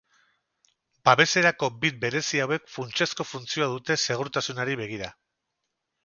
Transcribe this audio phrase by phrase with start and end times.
[1.09, 5.11] Babeserako bit berezi hauek funtsezko funtzioa dute segurtasunari begira.